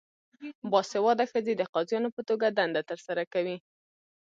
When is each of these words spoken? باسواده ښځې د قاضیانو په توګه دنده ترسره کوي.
باسواده 0.71 1.25
ښځې 1.31 1.53
د 1.55 1.61
قاضیانو 1.73 2.09
په 2.15 2.21
توګه 2.29 2.45
دنده 2.57 2.81
ترسره 2.89 3.23
کوي. 3.33 3.57